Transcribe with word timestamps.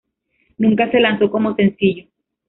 Nunca 0.57 0.89
se 0.89 0.99
lanzó 0.99 1.29
como 1.29 1.53
sencillo. 1.53 2.07